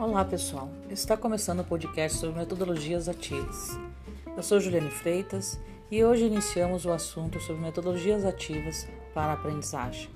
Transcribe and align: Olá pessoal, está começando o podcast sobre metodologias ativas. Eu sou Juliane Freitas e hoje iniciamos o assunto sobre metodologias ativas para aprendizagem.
Olá 0.00 0.24
pessoal, 0.24 0.70
está 0.88 1.14
começando 1.14 1.60
o 1.60 1.64
podcast 1.64 2.16
sobre 2.16 2.40
metodologias 2.40 3.06
ativas. 3.06 3.78
Eu 4.34 4.42
sou 4.42 4.58
Juliane 4.58 4.88
Freitas 4.88 5.60
e 5.90 6.02
hoje 6.02 6.24
iniciamos 6.24 6.86
o 6.86 6.90
assunto 6.90 7.38
sobre 7.38 7.60
metodologias 7.60 8.24
ativas 8.24 8.88
para 9.12 9.34
aprendizagem. 9.34 10.08